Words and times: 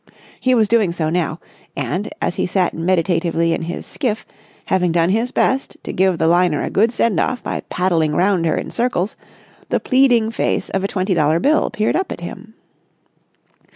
He 0.39 0.55
was 0.55 0.67
doing 0.67 0.91
so 0.93 1.11
now: 1.11 1.39
and, 1.75 2.09
as 2.23 2.33
he 2.33 2.47
sat 2.47 2.73
meditatively 2.73 3.53
in 3.53 3.61
his 3.61 3.85
skiff, 3.85 4.25
having 4.65 4.91
done 4.91 5.11
his 5.11 5.29
best 5.29 5.77
to 5.83 5.93
give 5.93 6.17
the 6.17 6.25
liner 6.27 6.63
a 6.63 6.71
good 6.71 6.91
send 6.91 7.19
off 7.19 7.43
by 7.43 7.59
paddling 7.69 8.15
round 8.15 8.47
her 8.47 8.57
in 8.57 8.71
circles, 8.71 9.15
the 9.69 9.79
pleading 9.79 10.31
face 10.31 10.71
of 10.71 10.83
a 10.83 10.87
twenty 10.87 11.13
dollar 11.13 11.39
bill 11.39 11.69
peered 11.69 11.95
up 11.95 12.11
at 12.11 12.21
him. 12.21 12.55